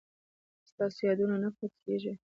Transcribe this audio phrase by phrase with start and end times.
[0.03, 2.13] ایا ستاسو یادونه نه پاتې کیږي؟